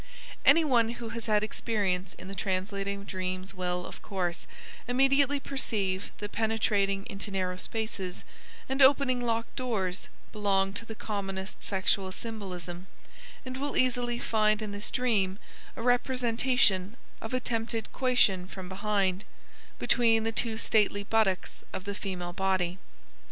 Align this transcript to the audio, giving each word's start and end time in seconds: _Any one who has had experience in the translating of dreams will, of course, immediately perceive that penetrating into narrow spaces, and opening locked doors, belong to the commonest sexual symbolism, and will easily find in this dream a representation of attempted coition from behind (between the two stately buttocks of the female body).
_Any 0.43 0.65
one 0.65 0.93
who 0.93 1.09
has 1.09 1.27
had 1.27 1.43
experience 1.43 2.15
in 2.15 2.27
the 2.27 2.33
translating 2.33 3.01
of 3.01 3.05
dreams 3.05 3.53
will, 3.53 3.85
of 3.85 4.01
course, 4.01 4.47
immediately 4.87 5.39
perceive 5.39 6.09
that 6.17 6.31
penetrating 6.31 7.05
into 7.07 7.29
narrow 7.29 7.55
spaces, 7.55 8.23
and 8.67 8.81
opening 8.81 9.21
locked 9.21 9.55
doors, 9.55 10.09
belong 10.31 10.73
to 10.73 10.85
the 10.87 10.95
commonest 10.95 11.63
sexual 11.63 12.11
symbolism, 12.11 12.87
and 13.45 13.57
will 13.57 13.77
easily 13.77 14.17
find 14.17 14.63
in 14.63 14.71
this 14.71 14.89
dream 14.89 15.37
a 15.75 15.83
representation 15.83 16.97
of 17.21 17.31
attempted 17.35 17.91
coition 17.93 18.47
from 18.47 18.67
behind 18.67 19.23
(between 19.77 20.23
the 20.23 20.31
two 20.31 20.57
stately 20.57 21.03
buttocks 21.03 21.63
of 21.73 21.85
the 21.85 21.93
female 21.93 22.33
body). 22.33 22.79